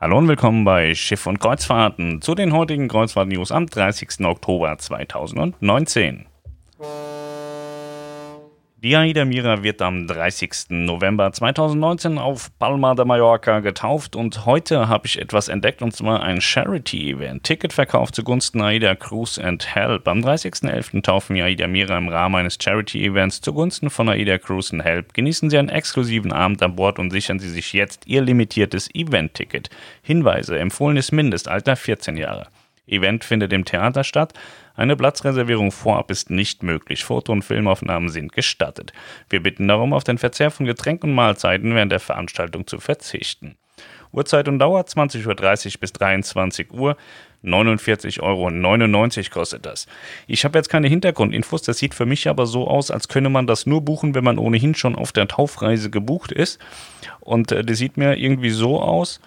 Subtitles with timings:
[0.00, 4.24] Hallo und willkommen bei Schiff und Kreuzfahrten zu den heutigen Kreuzfahrt-News am 30.
[4.26, 6.26] Oktober 2019.
[8.80, 10.66] Die Aida Mira wird am 30.
[10.68, 16.22] November 2019 auf Palma de Mallorca getauft und heute habe ich etwas entdeckt und zwar
[16.22, 17.42] ein Charity-Event.
[17.42, 20.06] Ticketverkauf zugunsten Aida Cruise and Help.
[20.06, 21.02] Am 30.11.
[21.02, 25.12] taufen die Aida Mira im Rahmen eines Charity-Events zugunsten von Aida Cruise and Help.
[25.12, 29.70] Genießen Sie einen exklusiven Abend an Bord und sichern Sie sich jetzt Ihr limitiertes Event-Ticket.
[30.02, 32.46] Hinweise: empfohlenes Mindestalter 14 Jahre.
[32.86, 34.34] Event findet im Theater statt.
[34.78, 37.02] Eine Platzreservierung vorab ist nicht möglich.
[37.02, 38.92] Foto- und Filmaufnahmen sind gestattet.
[39.28, 43.56] Wir bitten darum, auf den Verzehr von Getränken und Mahlzeiten während der Veranstaltung zu verzichten.
[44.12, 46.96] Uhrzeit und Dauer 20.30 Uhr bis 23 Uhr.
[47.42, 49.88] 49,99 Euro kostet das.
[50.28, 53.48] Ich habe jetzt keine Hintergrundinfos, das sieht für mich aber so aus, als könne man
[53.48, 56.60] das nur buchen, wenn man ohnehin schon auf der Taufreise gebucht ist.
[57.18, 59.20] Und äh, das sieht mir irgendwie so aus,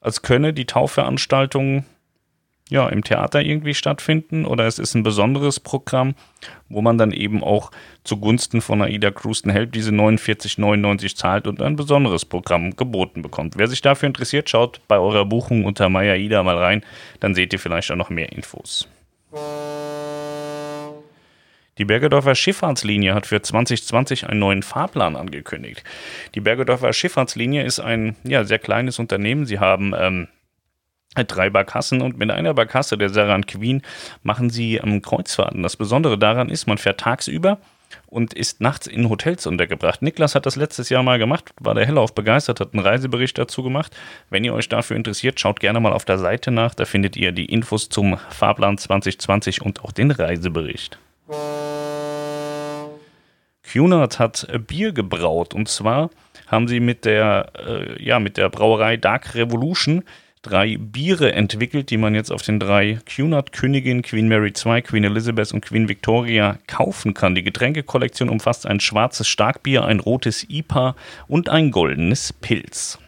[0.00, 1.84] als könne die Taufveranstaltung
[2.68, 6.14] ja, im Theater irgendwie stattfinden oder es ist ein besonderes Programm,
[6.68, 7.70] wo man dann eben auch
[8.02, 13.56] zugunsten von Aida Cruisten Help diese 49,99 zahlt und ein besonderes Programm geboten bekommt.
[13.56, 16.84] Wer sich dafür interessiert, schaut bei eurer Buchung unter Maya mal rein,
[17.20, 18.88] dann seht ihr vielleicht auch noch mehr Infos.
[21.78, 25.84] Die Bergedorfer Schifffahrtslinie hat für 2020 einen neuen Fahrplan angekündigt.
[26.34, 29.44] Die Bergedorfer Schifffahrtslinie ist ein ja, sehr kleines Unternehmen.
[29.44, 30.28] Sie haben ähm,
[31.24, 33.82] drei Barkassen und mit einer Barkasse, der Saran Queen,
[34.22, 35.62] machen sie ähm, Kreuzfahrten.
[35.62, 37.58] Das Besondere daran ist, man fährt tagsüber
[38.06, 40.02] und ist nachts in Hotels untergebracht.
[40.02, 43.62] Niklas hat das letztes Jahr mal gemacht, war der hellauf begeistert, hat einen Reisebericht dazu
[43.62, 43.94] gemacht.
[44.30, 47.32] Wenn ihr euch dafür interessiert, schaut gerne mal auf der Seite nach, da findet ihr
[47.32, 50.98] die Infos zum Fahrplan 2020 und auch den Reisebericht.
[53.62, 56.10] Cunard hat Bier gebraut und zwar
[56.46, 60.04] haben sie mit der, äh, ja, mit der Brauerei Dark Revolution
[60.46, 65.04] drei Biere entwickelt, die man jetzt auf den drei Cunard Königin, Queen Mary II, Queen
[65.04, 67.34] Elizabeth und Queen Victoria kaufen kann.
[67.34, 70.94] Die Getränkekollektion umfasst ein schwarzes Starkbier, ein rotes IPA
[71.28, 72.98] und ein goldenes Pilz.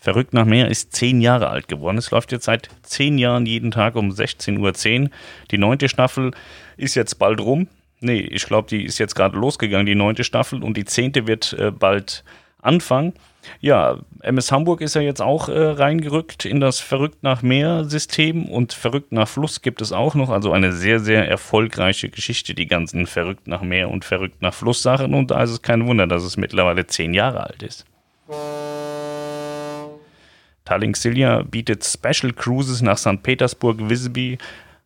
[0.00, 1.98] Verrückt nach mehr ist zehn Jahre alt geworden.
[1.98, 5.10] Es läuft jetzt seit zehn Jahren jeden Tag um 16.10 Uhr.
[5.50, 6.30] Die neunte Staffel
[6.76, 7.66] ist jetzt bald rum.
[8.00, 11.52] Nee, ich glaube, die ist jetzt gerade losgegangen, die neunte Staffel, und die zehnte wird
[11.54, 12.22] äh, bald
[12.60, 13.14] anfangen.
[13.60, 18.46] Ja, MS Hamburg ist ja jetzt auch äh, reingerückt in das Verrückt nach Meer System
[18.46, 20.30] und Verrückt nach Fluss gibt es auch noch.
[20.30, 24.82] Also eine sehr, sehr erfolgreiche Geschichte, die ganzen Verrückt nach Meer und Verrückt nach Fluss
[24.82, 25.14] Sachen.
[25.14, 27.86] Und da ist es kein Wunder, dass es mittlerweile zehn Jahre alt ist.
[30.64, 33.22] Tallink Silja bietet Special Cruises nach St.
[33.22, 34.36] Petersburg, Visby,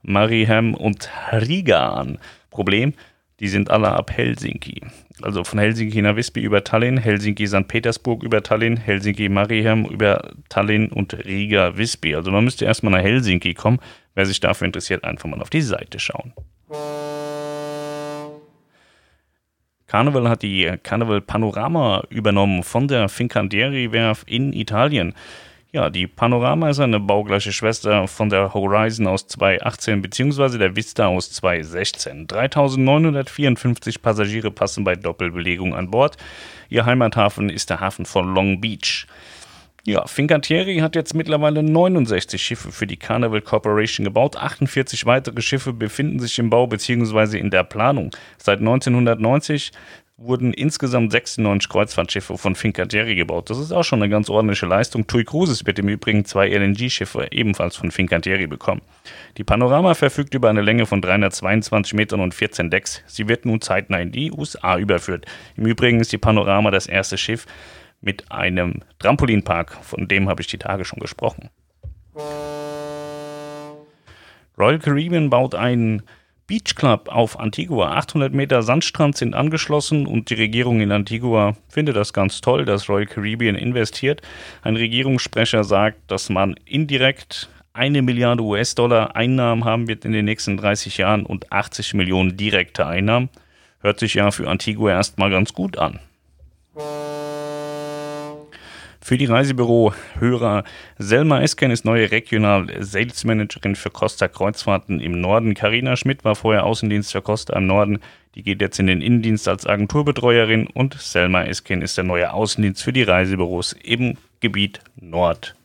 [0.03, 2.19] Mariehamn und Riga an.
[2.51, 2.95] Problem,
[3.43, 4.83] die sind alle ab Helsinki.
[5.21, 7.67] Also von Helsinki nach Visby über Tallinn, Helsinki St.
[7.67, 12.15] Petersburg über Tallinn, Helsinki Mariehamn über Tallinn und Riga Visby.
[12.15, 13.81] Also man müsste erstmal nach Helsinki kommen.
[14.15, 16.33] Wer sich dafür interessiert, einfach mal auf die Seite schauen.
[19.89, 25.15] Carnival hat die Carnival Panorama übernommen von der Fincantieri Werft in Italien.
[25.75, 30.59] Ja, die Panorama ist eine baugleiche Schwester von der Horizon aus 2018 bzw.
[30.59, 32.27] der Vista aus 2016.
[32.27, 36.19] 3954 Passagiere passen bei Doppelbelegung an Bord.
[36.69, 39.07] Ihr Heimathafen ist der Hafen von Long Beach.
[39.85, 44.37] Ja, Fincantieri hat jetzt mittlerweile 69 Schiffe für die Carnival Corporation gebaut.
[44.37, 47.39] 48 weitere Schiffe befinden sich im Bau bzw.
[47.39, 48.11] in der Planung.
[48.37, 49.73] Seit 1990
[50.17, 53.51] wurden insgesamt 96 Kreuzfahrtschiffe von Fincantieri gebaut.
[53.51, 55.07] Das ist auch schon eine ganz ordentliche Leistung.
[55.07, 58.83] TUI Cruises wird im Übrigen zwei LNG-Schiffe ebenfalls von Fincantieri bekommen.
[59.37, 63.03] Die Panorama verfügt über eine Länge von 322 Metern und 14 Decks.
[63.07, 65.27] Sie wird nun zeitnah in die USA überführt.
[65.57, 67.47] Im Übrigen ist die Panorama das erste Schiff
[68.01, 71.49] mit einem Trampolinpark, von dem habe ich die Tage schon gesprochen.
[74.59, 76.03] Royal Caribbean baut einen
[76.53, 77.93] Beach Club auf Antigua.
[77.93, 82.91] 800 Meter Sandstrand sind angeschlossen und die Regierung in Antigua findet das ganz toll, dass
[82.91, 84.21] Royal Caribbean investiert.
[84.61, 90.59] Ein Regierungssprecher sagt, dass man indirekt eine Milliarde US-Dollar Einnahmen haben wird in den nächsten
[90.59, 93.31] 30 Jahren und 80 Millionen direkte Einnahmen.
[93.81, 96.01] Hört sich ja für Antigua erstmal ganz gut an.
[99.05, 100.63] Für die Reisebüro-Hörer,
[100.97, 105.55] Selma Esken ist neue Regional Sales Managerin für Costa Kreuzfahrten im Norden.
[105.55, 107.99] Karina Schmidt war vorher Außendienst für Costa im Norden.
[108.37, 112.81] Die geht jetzt in den Innendienst als Agenturbetreuerin und Selma Esken ist der neue Außendienst
[112.81, 115.57] für die Reisebüros im Gebiet Nord.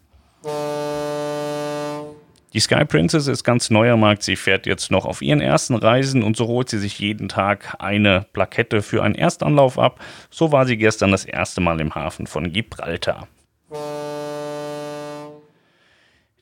[2.54, 4.24] Die Sky Princess ist ganz neuer Markt.
[4.24, 7.76] Sie fährt jetzt noch auf ihren ersten Reisen und so holt sie sich jeden Tag
[7.80, 10.00] eine Plakette für einen Erstanlauf ab.
[10.30, 13.28] So war sie gestern das erste Mal im Hafen von Gibraltar.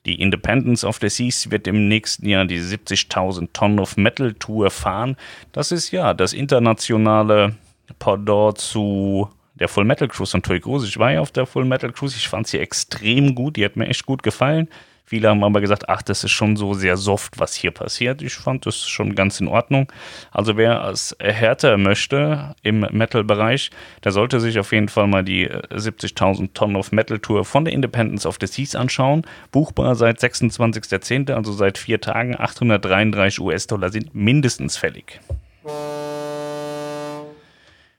[0.06, 4.70] Die Independence of the Seas wird im nächsten Jahr die 70.000 Tonnen of Metal Tour
[4.70, 5.16] fahren.
[5.50, 7.56] Das ist ja das internationale
[7.98, 10.86] Pendant zu der Full Metal Cruise von Toy Cruise.
[10.86, 12.16] Ich war ja auf der Full Metal Cruise.
[12.16, 13.56] Ich fand sie extrem gut.
[13.56, 14.68] Die hat mir echt gut gefallen.
[15.08, 18.22] Viele haben aber gesagt, ach, das ist schon so sehr soft, was hier passiert.
[18.22, 19.92] Ich fand das schon ganz in Ordnung.
[20.32, 23.70] Also wer es härter möchte im Metal-Bereich,
[24.02, 27.72] der sollte sich auf jeden Fall mal die 70.000 Tonnen of Metal Tour von der
[27.72, 29.22] Independence of the Seas anschauen.
[29.52, 32.34] Buchbar seit 26.10., also seit vier Tagen.
[32.36, 35.20] 833 US-Dollar sind mindestens fällig.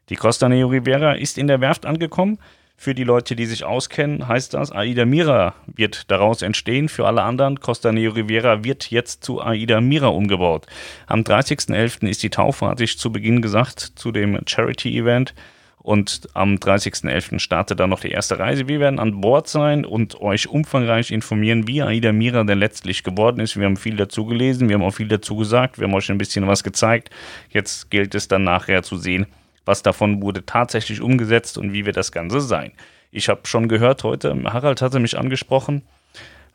[0.09, 2.37] Die Costa Neo Rivera ist in der Werft angekommen.
[2.79, 6.89] Für die Leute, die sich auskennen, heißt das, Aida Mira wird daraus entstehen.
[6.89, 10.67] Für alle anderen, Costa Neo Rivera wird jetzt zu Aida Mira umgebaut.
[11.07, 12.07] Am 30.11.
[12.07, 15.33] ist die Taufe, hatte ich zu Beginn gesagt, zu dem Charity-Event.
[15.79, 17.39] Und am 30.11.
[17.39, 18.67] startet dann noch die erste Reise.
[18.67, 23.39] Wir werden an Bord sein und euch umfangreich informieren, wie Aida Mira denn letztlich geworden
[23.39, 23.57] ist.
[23.57, 26.19] Wir haben viel dazu gelesen, wir haben auch viel dazu gesagt, wir haben euch ein
[26.19, 27.09] bisschen was gezeigt.
[27.49, 29.25] Jetzt gilt es dann nachher zu sehen,
[29.67, 32.71] was davon wurde tatsächlich umgesetzt und wie wird das Ganze sein.
[33.11, 35.83] Ich habe schon gehört heute, Harald hatte mich angesprochen,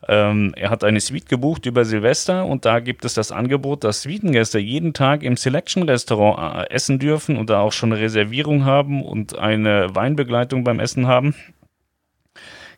[0.08, 4.02] ähm, er hat eine Suite gebucht über Silvester und da gibt es das Angebot, dass
[4.02, 9.04] Suitengäste jeden Tag im Selection-Restaurant äh, essen dürfen und da auch schon eine Reservierung haben
[9.04, 11.34] und eine Weinbegleitung beim Essen haben.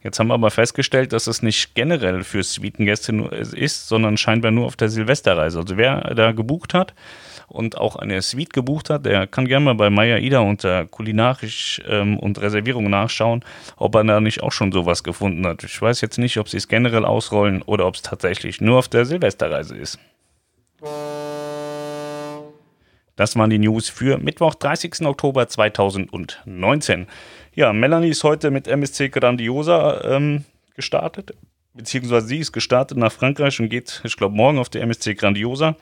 [0.03, 3.13] Jetzt haben wir aber festgestellt, dass es nicht generell für Suitengäste
[3.57, 5.61] ist, sondern scheinbar nur auf der Silvesterreise.
[5.61, 6.93] Also wer da gebucht hat,
[7.55, 11.81] und auch eine Suite gebucht hat, der kann gerne mal bei Maya Ida unter kulinarisch
[11.87, 13.45] ähm, und Reservierung nachschauen,
[13.77, 15.63] ob er da nicht auch schon sowas gefunden hat.
[15.63, 18.89] Ich weiß jetzt nicht, ob sie es generell ausrollen oder ob es tatsächlich nur auf
[18.89, 19.99] der Silvesterreise ist.
[23.17, 25.03] Das waren die News für Mittwoch, 30.
[25.03, 27.07] Oktober 2019.
[27.55, 31.35] Ja, Melanie ist heute mit MSC Grandiosa ähm, gestartet,
[31.73, 35.77] beziehungsweise sie ist gestartet nach Frankreich und geht, ich glaube, morgen auf der MSC Grandiosa.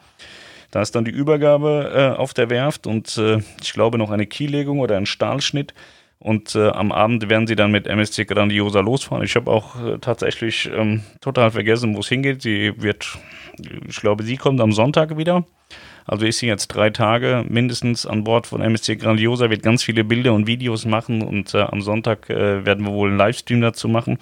[0.72, 4.26] Da ist dann die Übergabe äh, auf der Werft und äh, ich glaube noch eine
[4.26, 5.74] Kiellegung oder ein Stahlschnitt.
[6.18, 9.24] Und äh, am Abend werden sie dann mit MSC Grandiosa losfahren.
[9.24, 12.42] Ich habe auch äh, tatsächlich ähm, total vergessen, wo es hingeht.
[12.42, 13.18] Sie wird,
[13.86, 15.44] ich glaube, sie kommt am Sonntag wieder.
[16.06, 20.04] Also ist sie jetzt drei Tage mindestens an Bord von MSC Grandiosa, wird ganz viele
[20.04, 23.88] Bilder und Videos machen und äh, am Sonntag äh, werden wir wohl einen Livestream dazu
[23.88, 24.18] machen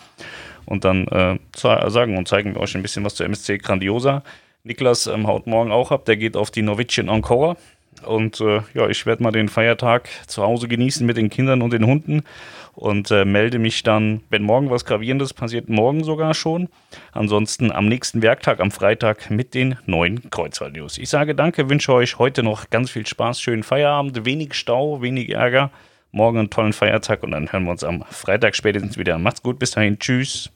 [0.67, 4.23] und dann äh, sagen und zeigen wir euch ein bisschen was zu MSC Grandiosa.
[4.65, 7.57] Niklas ähm, haut morgen auch ab, der geht auf die Norwegian Encore.
[8.07, 11.73] Und äh, ja, ich werde mal den Feiertag zu Hause genießen mit den Kindern und
[11.73, 12.23] den Hunden
[12.75, 16.69] und äh, melde mich dann, wenn morgen was Gravierendes passiert, morgen sogar schon.
[17.13, 20.99] Ansonsten am nächsten Werktag, am Freitag, mit den neuen Kreuzfahrt-News.
[20.99, 25.31] Ich sage danke, wünsche euch heute noch ganz viel Spaß, schönen Feierabend, wenig Stau, wenig
[25.31, 25.71] Ärger.
[26.13, 29.19] Morgen einen tollen Feiertag und dann hören wir uns am Freitag spätestens wieder.
[29.19, 30.51] Macht's gut, bis dahin, tschüss.